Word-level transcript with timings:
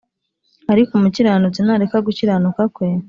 Ariko 0.71 0.91
umukiranutsi 0.93 1.59
nareka 1.65 1.97
gukiranuka 2.07 2.63
kwe 2.73 2.89